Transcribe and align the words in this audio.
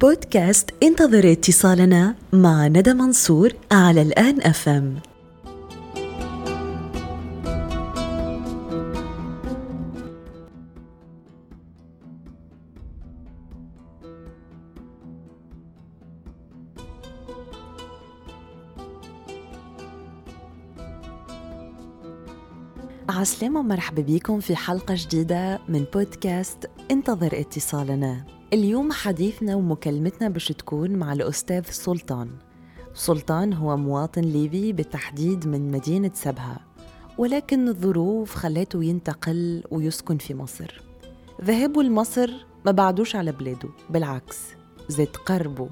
بودكاست 0.00 0.70
انتظر 0.82 1.32
اتصالنا 1.32 2.14
مع 2.32 2.66
ندى 2.66 2.94
منصور 2.94 3.52
على 3.72 4.02
الآن 4.02 4.40
أفهم 4.40 4.94
عسلامة 23.08 23.60
ومرحبا 23.60 24.02
بكم 24.02 24.40
في 24.40 24.56
حلقة 24.56 24.94
جديدة 24.98 25.60
من 25.68 25.84
بودكاست 25.94 26.70
انتظر 26.90 27.40
اتصالنا. 27.40 28.26
اليوم 28.52 28.92
حديثنا 28.92 29.54
ومكالمتنا 29.54 30.28
باش 30.28 30.48
تكون 30.48 30.90
مع 30.90 31.12
الأستاذ 31.12 31.64
سلطان. 31.64 32.30
سلطان 32.94 33.52
هو 33.52 33.76
مواطن 33.76 34.20
ليبي 34.20 34.72
بالتحديد 34.72 35.46
من 35.46 35.70
مدينة 35.70 36.10
سبها 36.14 36.60
ولكن 37.18 37.68
الظروف 37.68 38.34
خلاته 38.34 38.84
ينتقل 38.84 39.64
ويسكن 39.70 40.18
في 40.18 40.34
مصر. 40.34 40.82
ذهابه 41.44 41.82
لمصر 41.82 42.30
ما 42.66 42.72
بعدوش 42.72 43.16
على 43.16 43.32
بلاده 43.32 43.68
بالعكس 43.90 44.38
زاد 44.88 45.16
قربه. 45.26 45.68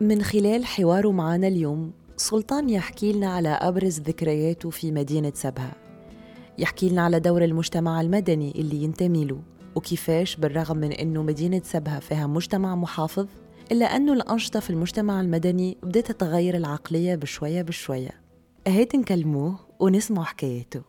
من 0.00 0.22
خلال 0.22 0.66
حواره 0.66 1.12
معنا 1.12 1.48
اليوم 1.48 1.92
سلطان 2.16 2.70
يحكي 2.70 3.12
لنا 3.12 3.26
على 3.26 3.48
أبرز 3.48 4.00
ذكرياته 4.00 4.70
في 4.70 4.92
مدينة 4.92 5.32
سبها. 5.34 5.85
يحكي 6.58 6.88
لنا 6.88 7.02
على 7.04 7.20
دور 7.20 7.44
المجتمع 7.44 8.00
المدني 8.00 8.50
اللي 8.50 8.76
ينتمي 8.76 9.24
له 9.24 9.42
وكيفاش 9.74 10.36
بالرغم 10.36 10.76
من 10.76 10.92
أنه 10.92 11.22
مدينة 11.22 11.60
سبها 11.64 12.00
فيها 12.00 12.26
مجتمع 12.26 12.74
محافظ 12.74 13.26
إلا 13.72 13.96
أنه 13.96 14.12
الأنشطة 14.12 14.60
في 14.60 14.70
المجتمع 14.70 15.20
المدني 15.20 15.78
بدأت 15.82 16.06
تتغير 16.12 16.56
العقلية 16.56 17.14
بشوية 17.14 17.62
بشوية. 17.62 18.20
هيت 18.66 18.96
نكلموه 18.96 19.58
ونسمع 19.80 20.24
حكاياته. 20.24 20.82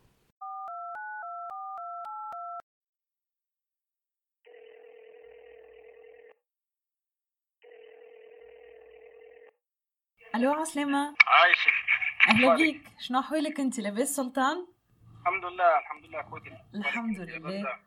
ألو 10.36 10.52
عسلامة. 10.52 11.00
عايشك. 11.28 11.72
أهلا 12.30 12.56
بيك. 12.56 12.82
شنو 13.00 13.20
أحوالك 13.20 13.60
أنت؟ 13.60 13.80
لاباس 13.80 14.16
سلطان؟ 14.16 14.77
الحمد 15.28 15.46
لله 15.46 15.78
الحمد 15.80 16.06
لله 16.06 16.22
أخوتي. 16.22 16.52
الحمد 16.76 17.20
لله. 17.20 17.78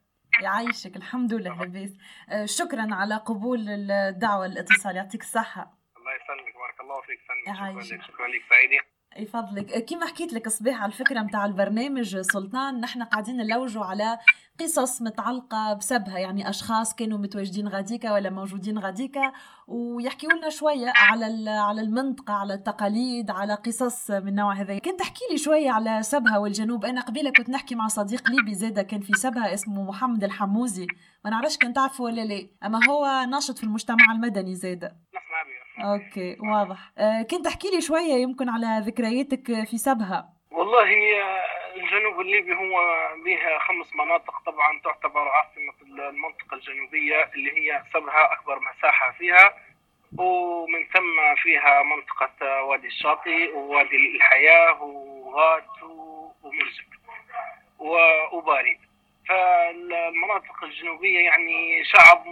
يعيشك 0.42 0.96
الحمد 0.96 1.33
لله 1.34 1.58
لاباس 1.58 1.91
آه، 2.30 2.44
شكرا 2.44 2.88
على 2.94 3.16
قبول 3.16 3.69
الدعوة 3.69 4.47
الاتصال. 4.47 4.97
يعطيك 4.97 5.20
الصحة. 5.20 5.78
الله 5.97 6.12
يسلمك 6.14 6.55
بارك 6.55 6.80
الله 6.80 7.00
فيك 7.00 7.19
سلمك. 7.28 7.56
شكرا 7.56 7.66
يعيشك. 7.70 7.92
لك 7.92 8.02
شكرا 8.02 8.27
لك 8.28 8.42
سعيدة 8.50 8.84
يفضلك 9.16 9.72
آه، 9.72 9.78
كيما 9.78 10.06
حكيت 10.06 10.33
لك 10.33 10.48
صباح 10.48 10.83
على 10.83 10.92
الفكرة 10.92 11.20
متاع 11.20 11.47
البرنامج 11.47 12.20
سلطان 12.20 12.80
نحن 12.80 13.03
قاعدين 13.03 13.36
نلوجوا 13.36 13.84
على 13.84 14.19
قصص 14.61 15.03
متعلقة 15.03 15.75
بسبها 15.75 16.19
يعني 16.19 16.48
أشخاص 16.50 16.94
كانوا 16.94 17.19
متواجدين 17.19 17.69
غاديكا 17.69 18.12
ولا 18.12 18.31
موجودين 18.31 18.78
غاديكا 18.78 19.33
ويحكيوا 19.69 20.33
لنا 20.33 20.48
شوية 20.48 20.92
على 20.97 21.50
على 21.50 21.81
المنطقة 21.81 22.34
على 22.34 22.55
التقاليد 22.55 23.31
على 23.31 23.55
قصص 23.55 24.11
من 24.11 24.34
نوع 24.34 24.55
هذا. 24.55 24.78
كنت 24.78 24.98
تحكي 24.98 25.25
لي 25.31 25.38
شوية 25.38 25.70
على 25.70 26.03
سبها 26.03 26.38
والجنوب. 26.38 26.84
أنا 26.84 27.00
قبيلة 27.00 27.31
كنت 27.31 27.50
نحكي 27.50 27.75
مع 27.75 27.88
صديق 27.88 28.31
ليبي 28.31 28.55
زادة 28.55 28.83
كان 28.83 29.00
في 29.00 29.12
سبها 29.12 29.55
اسمه 29.55 29.83
محمد 29.83 30.25
الحموزي. 30.25 30.86
ما 31.25 31.31
نعرفش 31.31 31.58
كنت 31.58 31.77
تعرفه 31.77 32.05
ولا 32.05 32.25
لا 32.25 32.48
أما 32.64 32.81
هو 32.88 33.27
ناشط 33.31 33.58
في 33.58 33.64
المجتمع 33.64 34.12
المدني 34.12 34.55
بي 34.55 35.09
OK 35.84 36.36
واضح. 36.41 36.78
آه 36.98 37.22
كنت 37.22 37.44
تحكي 37.44 37.69
لي 37.71 37.81
شوية 37.81 38.12
يمكن 38.15 38.49
على 38.49 38.82
ذكرياتك 38.87 39.47
في 39.71 39.78
سبها 39.78 40.28
والله 40.50 40.82
الجنوب 41.77 42.21
الليبي 42.21 42.54
هو 42.54 42.77
بها 43.25 43.59
خمس 43.59 43.94
مناطق 43.94 44.34
طبعا 44.47 44.81
تعتبر 44.84 45.28
عاصمة 45.28 45.72
المنطقة 46.09 46.54
الجنوبية 46.54 47.31
اللي 47.34 47.50
هي 47.59 47.82
سبها 47.94 48.32
أكبر 48.32 48.60
مساحة 48.60 49.12
فيها 49.19 49.54
ومن 50.19 50.87
ثم 50.94 51.34
فيها 51.43 51.83
منطقة 51.83 52.62
وادي 52.62 52.87
الشاطئ 52.87 53.53
ووادي 53.54 53.97
الحياة 54.16 54.83
وغات 54.83 55.83
و- 55.83 56.31
ومرزق 56.43 56.91
فالمناطق 59.30 60.64
الجنوبية 60.64 61.20
يعني 61.20 61.84
شعب 61.84 62.24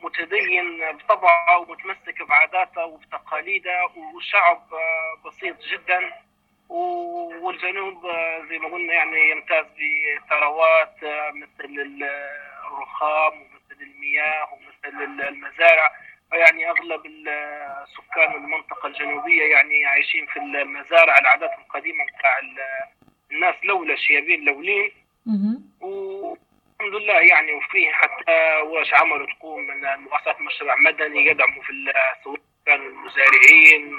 متدين 0.00 0.92
بطبعه 0.92 1.58
ومتمسك 1.58 2.22
بعاداته 2.22 2.84
وبتقاليده 2.84 3.86
وشعب 4.14 4.62
بسيط 5.26 5.56
جدا. 5.72 6.12
والجنوب 6.68 8.06
زي 8.50 8.58
ما 8.58 8.68
قلنا 8.68 8.92
يعني 8.94 9.30
يمتاز 9.30 9.66
بثروات 9.66 10.96
مثل 11.34 11.64
ال- 11.80 12.30
الرخام 12.66 13.32
ومثل 13.42 13.82
المياه 13.82 14.48
ومثل 14.52 15.02
ال- 15.02 15.28
المزارع. 15.28 15.92
يعني 16.32 16.70
أغلب 16.70 17.02
سكان 17.96 18.34
المنطقة 18.34 18.86
الجنوبية 18.86 19.42
يعني 19.42 19.86
عايشين 19.86 20.26
في 20.26 20.36
المزارع 20.38 21.18
العادات 21.18 21.50
القديمة 21.58 22.04
بتاع 22.04 22.38
ال- 22.38 22.60
الناس 23.32 23.54
لولا 23.62 23.96
شيابين 23.96 24.44
لولين. 24.44 24.90
مهم. 25.26 25.70
والحمد 25.80 26.94
لله 27.02 27.14
يعني 27.20 27.52
وفيه 27.52 27.90
حتى 27.92 28.60
ورش 28.66 28.94
عمل 28.94 29.26
تقوم 29.38 29.66
من 29.66 29.80
مؤسسات 30.00 30.40
مشروع 30.40 30.76
مدني 30.76 31.26
يدعموا 31.26 31.62
في 31.62 31.92
سواء 32.24 32.40
كانوا 32.66 32.86
المزارعين 32.86 33.98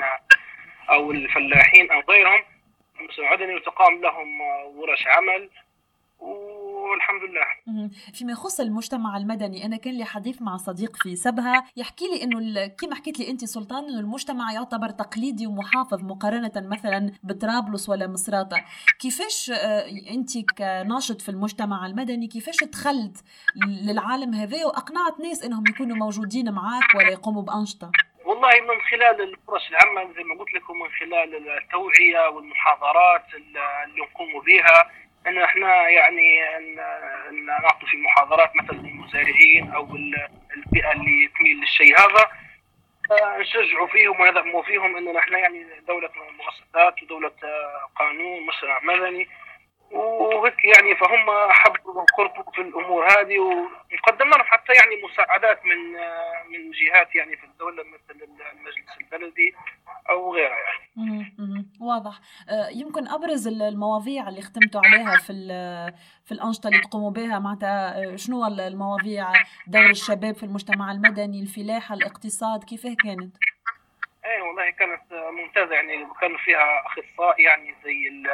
أو 0.89 1.11
الفلاحين 1.11 1.91
أو 1.91 2.01
غيرهم 2.09 2.43
مشروع 2.99 3.33
مدني 3.33 3.55
وتقام 3.55 4.01
لهم 4.01 4.41
ورش 4.65 5.07
عمل 5.07 5.49
والحمد 6.21 7.21
لله. 7.23 7.45
فيما 8.13 8.31
يخص 8.31 8.59
المجتمع 8.59 9.17
المدني 9.17 9.65
أنا 9.65 9.77
كان 9.77 9.93
لي 9.93 10.05
حديث 10.05 10.41
مع 10.41 10.57
صديق 10.57 10.95
في 10.95 11.15
سبها 11.15 11.63
يحكي 11.77 12.05
لي 12.05 12.23
إنه 12.23 12.37
ال- 12.39 12.75
كما 12.75 12.95
حكيت 12.95 13.19
لي 13.19 13.29
أنت 13.29 13.45
سلطان 13.45 13.83
إنه 13.83 13.99
المجتمع 13.99 14.53
يعتبر 14.53 14.89
تقليدي 14.89 15.47
ومحافظ 15.47 16.03
مقارنة 16.03 16.51
مثلا 16.55 17.11
بطرابلس 17.23 17.89
ولا 17.89 18.07
مصراته 18.07 18.57
كيفاش 18.99 19.51
آه، 19.51 19.85
أنت 20.11 20.29
كناشط 20.57 21.21
في 21.21 21.29
المجتمع 21.29 21.85
المدني 21.85 22.27
كيفاش 22.27 22.63
دخلت 22.63 23.23
للعالم 23.87 24.33
هذا 24.33 24.65
وأقنعت 24.65 25.19
ناس 25.19 25.43
إنهم 25.43 25.63
يكونوا 25.69 25.97
موجودين 25.97 26.51
معك 26.53 26.95
ولا 26.95 27.09
يقوموا 27.11 27.41
بأنشطة؟ 27.41 27.91
والله 28.25 28.49
من 28.49 28.81
خلال 28.91 29.21
الورش 29.21 29.69
العمل 29.69 30.13
زي 30.15 30.23
ما 30.23 30.35
قلت 30.39 30.53
لكم 30.53 30.73
من 30.79 30.89
خلال 30.99 31.35
التوعية 31.57 32.29
والمحاضرات 32.35 33.25
اللي 33.33 33.59
نقوم 34.01 34.27
بها 34.45 34.91
ان 35.27 35.37
إحنا 35.37 35.89
يعني 35.89 36.39
نعطي 37.61 37.85
في 37.85 37.97
محاضرات 37.97 38.51
مثلا 38.55 38.75
للمزارعين 38.77 39.71
أو 39.75 39.95
ال- 39.95 40.27
الفئة 40.57 40.91
اللي 40.91 41.29
تميل 41.39 41.57
للشيء 41.59 41.99
هذا. 41.99 42.31
نشجعوا 43.39 43.87
فيهم 43.87 44.19
وندعموا 44.21 44.63
فيهم 44.63 44.97
ان 44.97 45.17
إحنا 45.17 45.37
يعني 45.37 45.65
دولة 45.87 46.09
مؤسسات 46.37 47.03
ودولة 47.03 47.31
آه، 47.43 47.89
قانون 47.95 48.45
مشروع 48.45 48.79
مدني. 48.83 49.27
وهيك 49.91 50.65
يعني 50.65 50.95
فهم 50.95 51.51
حبوا 51.51 51.93
وقربوا 52.01 52.51
في 52.51 52.61
الأمور 52.61 53.07
هذه 53.11 53.39
وقدمنا 53.39 54.35
لهم 54.35 54.43
حتى 54.45 54.73
يعني 54.73 55.01
مساعدات 55.03 55.65
من 55.65 55.91
من 56.51 56.71
جهات 56.71 57.15
يعني 57.15 57.37
في 57.37 57.43
الدولة 57.43 57.83
مثل 57.83 58.19
المجلس 58.53 58.97
البلدي 59.01 59.55
أو 60.09 60.33
غيرها 60.35 60.57
يعني. 60.57 61.20
واضح. 61.81 62.19
آه، 62.49 62.67
يمكن 62.69 63.07
أبرز 63.07 63.47
ال- 63.47 63.61
المواضيع 63.61 64.29
اللي 64.29 64.41
ختمتوا 64.41 64.81
عليها 64.85 65.17
في 65.17 65.33
في 66.25 66.31
الأنشطة 66.31 66.67
اللي 66.67 66.79
تقوموا 66.81 67.11
بها 67.11 67.39
معناتها 67.39 68.03
آه، 68.03 68.15
شنو 68.15 68.45
ال- 68.47 68.59
المواضيع 68.61 69.27
دور 69.67 69.89
الشباب 69.89 70.35
في 70.35 70.43
المجتمع 70.43 70.91
المدني 70.91 71.41
الفلاحه 71.41 71.95
الاقتصاد 71.95 72.63
كيفاه 72.63 72.95
كانت؟ 73.03 73.35
إيه 74.25 74.41
والله 74.41 74.69
كانت 74.69 75.01
ممتازة 75.13 75.73
يعني 75.75 76.07
كان 76.21 76.37
فيها 76.37 76.81
اخصائي 76.85 77.43
يعني 77.43 77.75
زي 77.83 78.07
ال- 78.07 78.27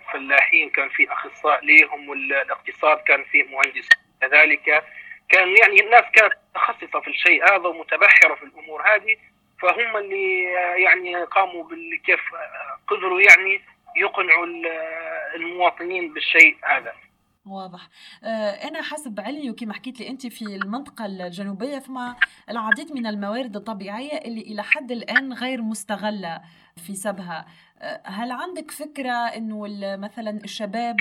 الفلاحين 0.00 0.70
كان 0.70 0.88
في 0.88 1.12
اخصائي 1.12 1.66
ليهم 1.66 2.08
والاقتصاد 2.08 2.98
كان 2.98 3.24
فيه 3.24 3.44
مهندس 3.44 3.88
كذلك. 4.20 4.84
كان 5.28 5.48
يعني 5.48 5.80
الناس 5.80 6.04
كانت 6.14 6.32
متخصصة 6.50 7.00
في 7.00 7.10
الشيء 7.10 7.44
هذا 7.44 7.66
ومتبحرة 7.68 8.34
في 8.34 8.42
الأمور 8.42 8.82
هذه 8.82 9.16
فهم 9.62 9.96
اللي 9.96 10.42
يعني 10.84 11.24
قاموا 11.24 11.64
بالكيف 11.64 12.20
قدروا 12.96 13.20
يعني 13.20 13.60
يقنعوا 13.96 14.46
ال- 14.46 14.66
المواطنين 15.34 16.14
بالشيء 16.14 16.56
هذا. 16.64 16.92
واضح. 17.46 17.88
آه، 18.24 18.50
أنا 18.68 18.82
حسب 18.82 19.20
علمي 19.20 19.50
وكما 19.50 19.74
حكيت 19.74 20.00
لي 20.00 20.08
أنت 20.08 20.26
في 20.26 20.42
المنطقة 20.44 21.06
الجنوبية 21.06 21.78
فما 21.78 22.16
العديد 22.50 22.92
من 22.92 23.06
الموارد 23.06 23.56
الطبيعية 23.56 24.18
اللي 24.18 24.40
إلى 24.40 24.62
حد 24.62 24.90
الآن 24.92 25.32
غير 25.32 25.62
مستغلة 25.62 26.40
في 26.86 26.94
سبها. 26.94 27.46
آه، 27.80 28.02
هل 28.04 28.32
عندك 28.32 28.70
فكرة 28.70 29.12
أنه 29.12 29.62
مثلا 29.96 30.30
الشباب 30.44 30.96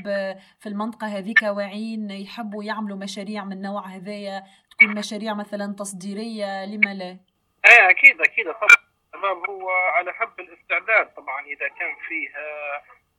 في 0.59 0.69
المنطقة 0.69 1.07
هذيك 1.07 1.41
واعيين 1.43 2.11
يحبوا 2.11 2.63
يعملوا 2.63 2.97
مشاريع 2.97 3.43
من 3.43 3.61
نوع 3.61 3.87
هذايا 3.87 4.43
تكون 4.71 4.95
مشاريع 4.95 5.33
مثلا 5.33 5.73
تصديرية 5.75 6.65
لما 6.65 6.93
لا؟ 6.93 7.05
إيه 7.65 7.89
أكيد 7.89 8.21
أكيد 8.21 8.45
طبعا. 8.45 8.90
الشباب 9.15 9.49
هو 9.49 9.69
على 9.69 10.13
حب 10.13 10.39
الاستعداد 10.39 11.13
طبعا 11.13 11.45
إذا 11.45 11.67
كان 11.67 11.95
فيه 12.07 12.29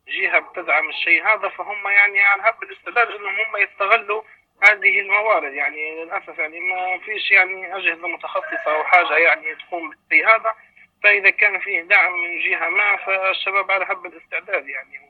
جهة 0.08 0.38
بتدعم 0.38 0.88
الشيء 0.88 1.26
هذا 1.26 1.48
فهم 1.48 1.88
يعني 1.88 2.20
على 2.20 2.42
حب 2.42 2.62
الاستعداد 2.62 3.08
إنهم 3.08 3.40
هم 3.40 3.56
يستغلوا 3.56 4.22
هذه 4.62 5.00
الموارد. 5.00 5.52
يعني 5.52 6.04
للأسف 6.04 6.38
يعني 6.38 6.60
ما 6.60 6.98
فيش 6.98 7.30
يعني 7.30 7.76
أجهزة 7.76 8.08
متخصصة 8.08 8.76
أو 8.76 8.84
حاجة 8.84 9.16
يعني 9.16 9.54
تقوم 9.54 9.90
بالشيء 9.90 10.28
هذا. 10.28 10.54
فإذا 11.02 11.30
كان 11.30 11.58
فيه 11.58 11.82
دعم 11.82 12.12
من 12.12 12.40
جهة 12.40 12.68
ما 12.68 12.96
فالشباب 12.96 13.70
على 13.70 13.86
حب 13.86 14.06
الاستعداد 14.06 14.68
يعني 14.68 15.00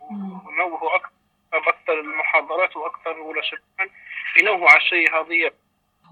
ونوهوا 0.47 0.97
أكثر 0.97 1.13
أكثر 1.53 2.01
المحاضرات 2.01 2.77
وأكثر 2.77 3.19
ولا 3.19 3.43
شك 3.43 3.63
ينوهوا 4.37 4.71
على 4.71 4.81
الشيء 4.81 5.15
هذا 5.15 5.51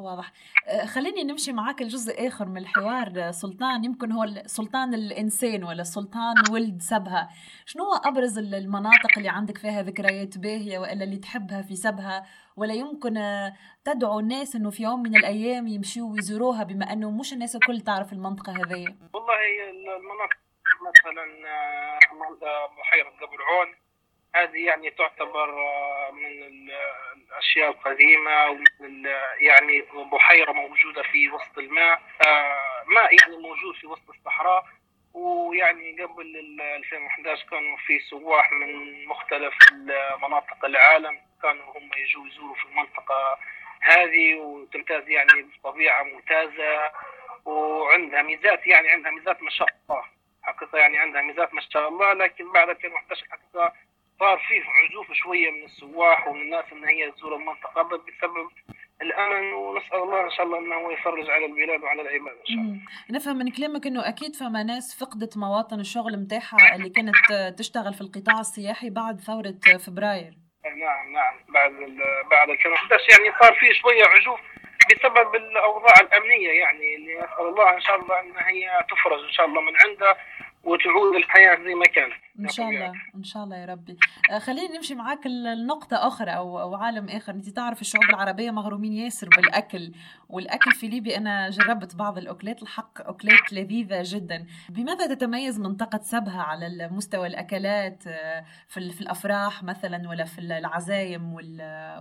واضح. 0.01 0.33
آه، 0.69 0.87
خليني 0.87 1.25
نمشي 1.25 1.53
معك 1.53 1.83
الجزء 1.83 2.27
آخر 2.29 2.49
من 2.49 2.57
الحوار. 2.57 3.13
آه، 3.17 3.31
سلطان 3.31 3.85
يمكن 3.85 4.13
هو 4.13 4.27
سلطان 4.47 4.95
الإنسان 4.95 5.65
ولا 5.65 5.83
سلطان 5.83 6.35
ولد 6.51 6.83
سبها 6.83 7.29
شنو 7.67 7.85
هو 7.85 7.95
أبرز 8.05 8.39
المناطق 8.39 9.17
اللي 9.17 9.29
عندك 9.29 9.59
فيها 9.59 9.83
ذكريات 9.83 10.39
باهية 10.39 10.79
وإلا 10.79 11.05
اللي 11.05 11.17
تحبها 11.17 11.63
في 11.63 11.77
سبها 11.77 12.27
ولا 12.57 12.75
يمكن 12.75 13.17
آه، 13.17 13.53
تدعو 13.85 14.21
الناس 14.21 14.57
إنه 14.57 14.71
في 14.71 14.83
يوم 14.83 15.03
من 15.03 15.17
الأيام 15.17 15.67
يمشوا 15.67 16.13
ويزوروها 16.13 16.63
بما 16.63 16.93
إنه 16.93 17.11
مش 17.11 17.33
الناس 17.33 17.57
الكل 17.57 17.81
تعرف 17.81 18.13
المنطقة 18.13 18.53
هذه 18.53 18.97
والله 19.15 19.41
المناطق 19.71 20.37
مثلا 20.89 21.25
بحيرة 22.79 23.11
قبل 23.11 23.39
عون. 23.43 23.90
هذه 24.35 24.67
يعني 24.67 24.91
تعتبر 24.91 25.51
آه، 25.51 26.11
من 26.11 26.43
الأشياء 27.31 27.71
القديمة 27.71 28.51
ومن 28.51 29.05
يعني 29.41 29.85
بحيرة 30.13 30.53
موجودة 30.53 31.03
في 31.03 31.31
وسط 31.31 31.59
الماء. 31.59 32.03
آه، 32.27 32.85
ماء 32.87 33.15
يعني 33.21 33.37
موجود 33.37 33.75
في 33.81 33.87
وسط 33.87 34.11
الصحراء. 34.11 34.65
ويعني 35.15 36.03
قبل 36.03 36.61
2011 36.61 37.47
كانوا 37.51 37.77
في 37.77 37.99
سواح 37.99 38.53
من 38.53 39.05
مختلف 39.07 39.55
مناطق 40.23 40.65
العالم. 40.65 41.19
كانوا 41.43 41.65
هم 41.79 41.91
يجوا 41.97 42.27
يزوروا 42.27 42.55
في 42.55 42.65
المنطقة 42.65 43.39
هذه 43.81 44.35
وتمتاز 44.35 45.09
يعني 45.09 45.43
بطبيعة 45.43 46.03
ممتازة. 46.03 46.93
وعندها 47.45 48.23
ميزات 48.23 48.67
يعني 48.67 48.89
عندها 48.91 49.11
ميزات 49.11 49.43
ما 49.43 49.51
شاء 49.51 49.69
الله. 49.69 50.05
حقيقة 50.43 50.79
يعني 50.79 50.99
عندها 50.99 51.23
ميزات 51.23 51.55
ما 51.55 51.61
شاء 51.61 51.89
الله 51.89 52.13
لكن 52.13 52.53
بعد 52.53 52.69
2011 52.69 53.27
حقيقة 53.31 53.73
صار 54.21 54.39
فيه 54.49 54.63
عزوف 54.63 55.13
شوية 55.13 55.51
من 55.51 55.65
السواح 55.65 56.29
ومن 56.29 56.41
الناس 56.41 56.65
إن 56.73 56.85
هي 56.85 57.11
تزور 57.11 57.37
المنطقة 57.37 57.83
بسبب 57.83 58.49
الأمن 59.03 59.53
ونسأل 59.53 60.03
الله 60.03 60.25
إن 60.25 60.31
شاء 60.31 60.47
الله 60.47 60.59
إنه 60.59 60.93
يفرج 60.93 61.31
على 61.31 61.47
البلاد 61.47 61.83
وعلى 61.83 62.03
العباد 62.03 62.37
إن 62.41 62.47
شاء 62.47 62.57
الله. 62.57 62.79
نفهم 63.11 63.37
من 63.37 63.51
كلامك 63.51 63.87
إنه 63.87 64.09
أكيد 64.09 64.37
فما 64.37 64.63
ناس 64.63 65.05
فقدت 65.05 65.37
مواطن 65.37 65.81
الشغل 65.81 66.13
نتاعها 66.17 66.75
اللي 66.77 66.89
كانت 66.89 67.17
تشتغل 67.59 67.95
في 67.95 68.01
القطاع 68.01 68.41
السياحي 68.41 68.91
بعد 68.91 69.21
ثورة 69.21 69.79
فبراير. 69.87 70.33
نعم 70.65 71.13
نعم 71.13 71.35
بعد 71.49 71.73
بعد 72.31 72.51
2011 72.51 73.05
يعني 73.11 73.39
صار 73.43 73.55
في 73.55 73.75
شوية 73.75 74.05
عزوف 74.05 74.41
بسبب 74.91 75.35
الأوضاع 75.35 75.95
الأمنية 76.01 76.51
يعني 76.51 76.95
اللي 76.95 77.15
نسال 77.15 77.47
الله 77.49 77.75
إن 77.75 77.81
شاء 77.81 77.97
الله 78.01 78.21
إن 78.21 78.33
هي 78.39 78.71
تفرج 78.91 79.25
إن 79.25 79.33
شاء 79.33 79.47
الله 79.47 79.61
من 79.61 79.73
عندها 79.87 80.17
وتعود 80.65 81.15
الحياة 81.17 81.57
زي 81.65 81.75
ما 81.75 81.85
كانت. 81.85 82.13
إن 82.41 82.49
شاء 82.49 82.69
الله 82.69 82.93
إن 83.15 83.25
شاء 83.25 83.45
الله 83.45 83.57
يا 83.57 83.67
ربي. 83.67 83.97
آه، 84.31 84.39
خلينا 84.39 84.77
نمشي 84.77 84.95
معاك 84.95 85.27
لنقطة 85.27 85.97
أخرى 86.07 86.31
أو 86.31 86.61
أو 86.61 86.75
عالم 86.75 87.09
آخر. 87.09 87.33
أنت 87.33 87.49
تعرف 87.49 87.81
الشعوب 87.81 88.05
العربية 88.05 88.51
مغرومين 88.51 88.93
ياسر 88.93 89.29
بالأكل 89.37 89.93
والأكل 90.29 90.73
في 90.73 90.89
ليبيا 90.89 91.17
أنا 91.17 91.51
جربت 91.51 91.97
بعض 91.97 92.19
الأكلات 92.19 92.63
الحق 92.63 93.09
أكلات 93.09 93.53
لذيذة 93.53 94.03
جدا. 94.05 94.47
بماذا 94.69 95.15
تتميز 95.15 95.61
منطقة 95.61 96.01
سبها 96.03 96.43
على 96.43 96.89
مستوى 96.93 97.27
الأكلات 97.27 98.07
آه، 98.07 98.45
في 98.69 98.91
في 98.91 99.01
الأفراح 99.01 99.63
مثلا 99.63 100.09
ولا 100.09 100.25
في 100.25 100.39
العزايم 100.39 101.35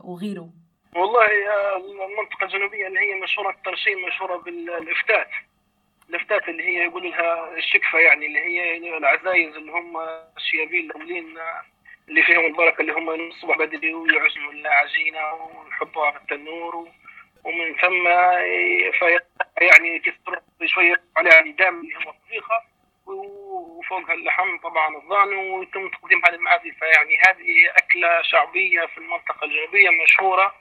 وغيره؟ 0.03 0.49
والله 0.95 1.27
المنطقة 1.75 2.43
الجنوبيه 2.43 2.87
اللي 2.87 2.99
هي 2.99 3.21
مشهورة 3.23 3.49
أكثر 3.49 3.75
شيء 3.75 4.07
مشهورة 4.07 4.37
بالافتات 4.37 5.27
لفتات 6.09 6.49
اللي 6.49 6.63
هي 6.63 6.83
يقول 6.83 7.03
لها 7.03 7.57
الشكفة 7.57 7.99
يعني 7.99 8.25
اللي 8.25 8.39
هي 8.39 8.77
العزايز 8.97 9.55
اللي 9.55 9.71
هم 9.71 9.97
الشيابين 10.37 10.85
الأولين 10.85 11.37
اللي 12.09 12.23
فيهم 12.23 12.45
البركة 12.45 12.81
اللي 12.81 12.91
هم 12.93 13.09
الصبح 13.09 13.57
بدري 13.57 13.93
ويعجنوا 13.93 14.51
العجينة 14.51 15.33
ويحطوها 15.33 16.11
في 16.11 16.17
التنور 16.17 16.87
ومن 17.43 17.75
ثم 17.75 18.07
يعني 19.61 19.95
يكسروا 19.95 20.39
شوية 20.65 21.01
عليها 21.17 21.39
الدم 21.39 21.79
اللي 21.79 21.95
هو 21.95 22.09
الطبيخة 22.09 22.61
وفوقها 23.05 24.13
اللحم 24.13 24.57
طبعا 24.57 24.97
الضان 24.97 25.33
ويتم 25.33 25.89
تقديمها 25.89 26.29
للمعازف 26.29 26.75
فيعني 26.79 27.17
هذه 27.27 27.69
أكلة 27.77 28.21
شعبية 28.21 28.85
في 28.85 28.97
المنطقة 28.97 29.45
الجنوبيه 29.45 29.89
مشهورة 30.03 30.55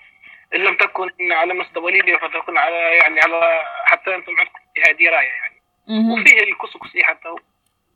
إن 0.54 0.60
لم 0.60 0.76
تكن 0.76 1.32
على 1.32 1.54
مستوى 1.54 1.92
ليبيا 1.92 2.18
فتكون 2.18 2.58
على 2.58 2.76
يعني 2.76 3.20
على 3.20 3.62
حتى 3.84 4.14
أنتم 4.14 4.32
عندكم 4.38 4.57
فيها 4.84 4.92
درايه 4.92 5.28
يعني. 5.28 5.60
وفيه 5.88 6.42
الكسكسي 6.42 7.04
حتى 7.04 7.28
هو. 7.28 7.38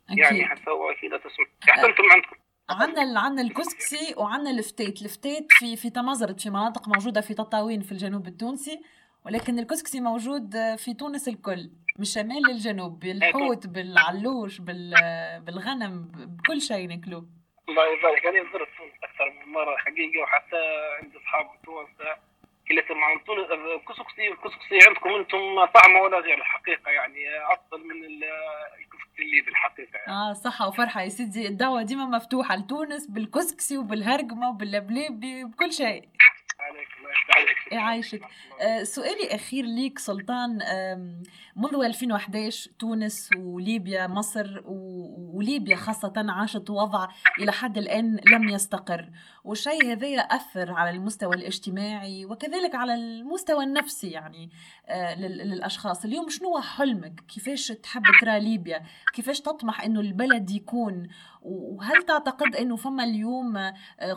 يعني 0.09 0.45
حتى 0.45 0.69
هو 0.69 0.91
أكيد 0.91 1.11
تسمع 1.19 1.45
حتى 1.61 1.85
أنتم 1.85 2.03
عندكم. 2.13 2.35
عندنا 2.69 3.19
عندنا 3.19 3.47
الكسكسي 3.47 4.15
وعندنا 4.17 4.49
الفتيت. 4.49 5.01
الفتيت 5.01 5.51
في 5.51 5.75
في 5.75 5.89
تمازرت 5.89 6.41
في 6.41 6.49
مناطق 6.49 6.87
موجودة 6.87 7.21
في 7.21 7.33
تطاوين 7.33 7.81
في 7.81 7.91
الجنوب 7.91 8.27
التونسي 8.27 8.81
ولكن 9.25 9.59
الكسكسي 9.59 10.01
موجود 10.01 10.55
في 10.77 10.93
تونس 10.93 11.27
الكل 11.27 11.71
من 11.97 12.01
الشمال 12.01 12.41
للجنوب 12.49 12.99
بالحوت 12.99 13.67
بالعلوش 13.67 14.59
بالغنم 15.39 16.11
بكل 16.15 16.61
شيء 16.61 16.87
ناكلوه 16.87 17.25
الله 17.69 17.83
يبارك. 17.93 18.25
أنا 18.25 18.43
زرت 18.53 18.67
تونس 18.77 18.93
أكثر 19.03 19.45
من 19.45 19.51
مرة 19.53 19.77
حقيقة 19.77 20.21
وحتى 20.23 20.57
عندي 21.01 21.17
أصحاب 21.17 21.45
تونس 21.65 21.89
عن 23.03 23.19
طول 23.19 23.39
الكسكسي 23.53 24.27
الكسكسي 24.27 24.87
عندكم 24.87 25.09
أنتم 25.09 25.65
طعمه 25.65 26.01
ولا 26.01 26.17
غير 26.19 26.37
الحقيقة 26.37 26.91
يعني 26.91 27.19
أفضل 27.53 27.83
من 27.87 28.03
الكسكسي 28.03 29.21
اللي 29.21 29.41
بالحقيقة 29.41 29.97
يعني. 29.97 30.11
آه 30.13 30.33
صحه 30.33 30.67
وفرحة 30.67 31.01
يا 31.01 31.09
سيدي 31.09 31.47
الدعوه 31.47 31.83
ديما 31.83 32.05
مفتوحه 32.05 32.55
لتونس 32.55 33.07
بالكسكسي 33.07 33.77
وبالهرقمه 33.77 34.49
وباللبلابي 34.49 35.19
بكل 35.51 35.73
شيء 35.73 36.09
عليك 36.59 36.87
الله 36.99 37.11
يفتح 37.11 37.37
عليك 37.37 37.57
يعيشك 37.73 38.21
آه 38.61 38.83
سؤالي 38.83 39.35
أخير 39.35 39.65
ليك 39.65 39.99
سلطان 39.99 40.59
منذ 41.55 41.85
2011 41.85 42.71
تونس 42.79 43.29
وليبيا 43.37 44.07
مصر 44.07 44.61
وليبيا 45.33 45.75
خاصة 45.75 46.13
عاشت 46.17 46.69
وضع 46.69 47.07
إلى 47.39 47.51
حد 47.51 47.77
الآن 47.77 48.19
لم 48.31 48.49
يستقر. 48.49 49.09
والشيء 49.43 49.91
هذا 49.91 50.07
أثر 50.07 50.71
على 50.71 50.89
المستوى 50.89 51.35
الاجتماعي 51.35 52.25
وكذلك 52.25 52.75
على 52.75 52.93
المستوى 52.93 53.63
النفسي 53.63 54.07
يعني 54.07 54.49
آه 54.87 55.15
للأشخاص. 55.15 56.05
اليوم 56.05 56.29
شنو 56.29 56.61
حلمك؟ 56.61 57.23
كيفاش 57.27 57.67
تحب 57.67 58.03
ترى 58.21 58.39
ليبيا؟ 58.39 58.81
كيفاش 59.13 59.41
تطمح 59.41 59.83
أنه 59.83 59.99
البلد 59.99 60.51
يكون؟ 60.51 61.07
وهل 61.41 62.03
تعتقد 62.03 62.55
أنه 62.55 62.75
فما 62.75 63.03
اليوم 63.03 63.57
آه، 63.57 63.73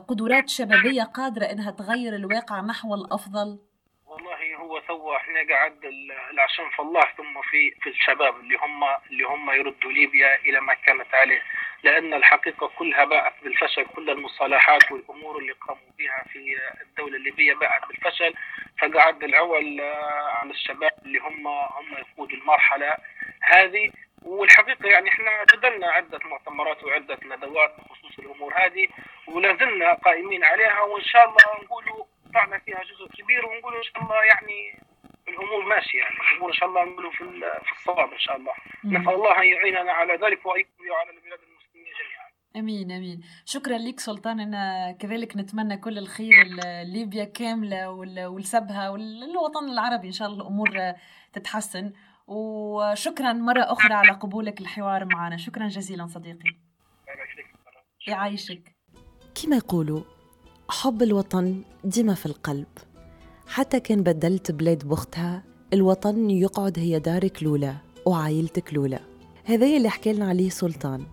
قدرات 0.08 0.48
شبابية 0.48 1.02
قادرة 1.02 1.44
أنها 1.44 1.70
تغير 1.70 2.16
الواقع 2.16 2.60
نحو 2.60 2.94
الأفضل؟ 2.94 3.45
قعد 5.36 5.84
العشم 6.30 6.70
في 6.70 6.82
الله 6.82 7.02
ثم 7.16 7.42
في 7.42 7.70
في 7.70 7.90
الشباب 7.90 8.40
اللي 8.40 8.56
هم 8.56 8.84
اللي 9.10 9.24
هم 9.24 9.50
يردوا 9.50 9.92
ليبيا 9.92 10.38
إلى 10.38 10.60
ما 10.60 10.74
كانت 10.74 11.14
عليه. 11.14 11.42
لأن 11.82 12.14
الحقيقة 12.14 12.66
كلها 12.78 13.04
باءت 13.04 13.32
بالفشل 13.42 13.86
كل 13.86 14.10
المصالحات 14.10 14.92
والأمور 14.92 15.38
اللي 15.38 15.52
قاموا 15.52 15.90
بها 15.98 16.24
في 16.32 16.56
الدولة 16.82 17.16
الليبية 17.16 17.54
باءت 17.54 17.88
بالفشل. 17.88 18.34
فقعد 18.80 19.24
العول 19.24 19.80
آه، 19.80 20.30
على 20.40 20.50
الشباب 20.50 20.92
اللي 21.04 21.18
هم 21.18 21.46
هم 21.46 21.98
يقودوا 21.98 22.36
المرحلة 22.38 22.96
هذه. 23.40 23.90
والحقيقة 24.22 24.88
يعني 24.88 25.08
إحنا 25.08 25.44
جدلنا 25.54 25.86
عدة 25.90 26.20
مؤتمرات 26.24 26.84
وعدة 26.84 27.18
ندوات 27.24 27.76
بخصوص 27.78 28.18
الأمور 28.18 28.54
هذه 28.54 28.88
ولا 29.26 29.56
زلنا 29.56 29.94
قائمين 29.94 30.44
عليها. 30.44 30.80
وإن 30.80 31.04
شاء 31.04 31.24
الله 31.24 31.64
نقولوا 31.64 32.04
قطعنا 32.36 32.58
فيها 32.58 32.82
جزء 32.82 33.08
كبير 33.18 33.46
ونقول 33.46 33.76
إن 33.76 33.82
شاء 33.82 34.02
الله 34.02 34.24
يعني 34.24 34.78
الأمور 35.36 35.64
ماشية 35.74 35.98
يعني. 35.98 36.16
الأمور 36.32 36.50
إن 36.50 36.58
شاء 36.58 36.68
الله 36.68 36.84
نقولوا 36.84 37.10
في 37.10 37.24
في 37.66 37.72
الصواب 37.78 38.12
إن 38.12 38.18
شاء 38.18 38.36
الله. 38.36 38.52
نسأل 38.84 39.14
الله 39.14 39.42
أن 39.42 39.48
يعيننا 39.48 39.92
على 39.92 40.12
ذلك 40.12 40.46
وان 40.46 40.64
على 41.00 41.10
البلاد 41.16 41.40
المسلمين 41.48 41.92
جميعا. 42.00 42.26
آمين 42.56 42.92
آمين. 42.92 43.20
شكرا 43.44 43.78
لك 43.78 44.00
سلطان. 44.00 44.40
أنا 44.40 44.92
كذلك 44.92 45.36
نتمنى 45.36 45.76
كل 45.76 45.98
الخير 45.98 46.44
لليبيا 46.44 47.24
كاملة 47.24 47.90
ولسبها 48.28 48.90
والوطن 48.90 49.64
العربي. 49.72 50.06
إن 50.06 50.12
شاء 50.12 50.28
الله 50.28 50.42
الأمور 50.42 50.68
تتحسن. 51.32 51.92
وشكرا 52.26 53.32
مرة 53.32 53.72
أخرى 53.72 53.94
على 53.94 54.12
قبولك 54.12 54.60
الحوار 54.60 55.04
معنا. 55.04 55.36
شكرا 55.36 55.68
جزيلا 55.68 56.06
صديقي. 56.06 56.56
يعيشك. 58.06 58.62
كما 59.42 59.56
يقولوا 59.56 60.00
حب 60.70 61.02
الوطن 61.02 61.64
ديما 61.84 62.14
في 62.14 62.26
القلب. 62.26 62.66
حتى 63.46 63.80
كان 63.80 64.02
بدلت 64.02 64.50
بلاد 64.50 64.88
بختها 64.88 65.42
الوطن 65.72 66.30
يقعد 66.30 66.78
هي 66.78 66.98
دارك 66.98 67.42
لولا 67.42 67.74
وعائلتك 68.06 68.74
لولا. 68.74 69.00
هذا 69.44 69.66
اللي 69.66 69.88
حكى 69.88 70.12
لنا 70.12 70.28
عليه 70.28 70.50
سلطان 70.50 71.06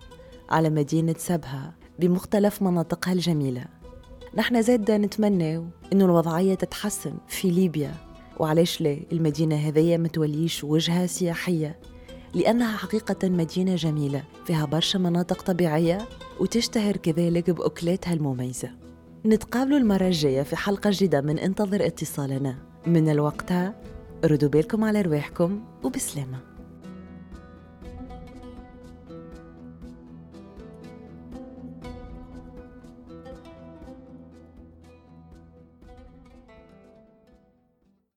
على 0.50 0.70
مدينة 0.70 1.14
سبها 1.18 1.74
بمختلف 1.98 2.62
مناطقها 2.62 3.12
الجميلة. 3.12 3.64
نحن 4.36 4.62
زاد 4.62 4.90
نتمنى 4.90 5.56
إنه 5.92 6.04
الوضعية 6.04 6.54
تتحسن 6.54 7.14
في 7.28 7.50
ليبيا. 7.50 7.94
وعلاش 8.40 8.80
لا؟ 8.80 8.98
المدينة 9.12 9.56
هذية 9.56 9.96
متوليش 9.96 10.64
وجهة 10.64 11.06
سياحية 11.06 11.78
لأنها 12.34 12.76
حقيقة 12.76 13.28
مدينة 13.28 13.74
جميلة 13.74 14.24
فيها 14.46 14.64
برشا 14.64 14.98
مناطق 14.98 15.42
طبيعية 15.42 15.98
وتشتهر 16.40 16.96
كذلك 16.96 17.50
بأكلاتها 17.50 18.12
المميزة. 18.12 18.70
نتقابلوا 19.26 19.78
المرة 19.78 20.06
الجاية 20.06 20.42
في 20.42 20.56
حلقة 20.56 20.90
جديدة 20.92 21.20
من 21.20 21.38
انتظر 21.38 21.86
اتصالنا. 21.86 22.56
من 22.86 23.08
الوقت 23.08 23.52
ردوا 24.24 24.48
بالكم 24.48 24.84
على 24.84 25.02
رواحكم 25.02 25.64
وبسلامة. 25.82 26.53